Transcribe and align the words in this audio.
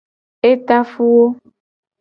E 0.49 0.51
ta 0.67 0.77
fu 0.91 1.05
wo. 1.15 1.23